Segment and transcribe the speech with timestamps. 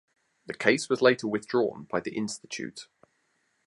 [0.47, 2.87] The case was later withdrawn by the institute.